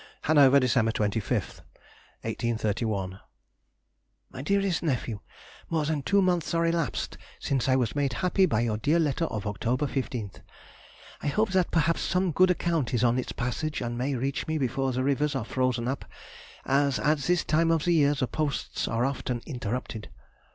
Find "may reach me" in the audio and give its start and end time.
13.95-14.57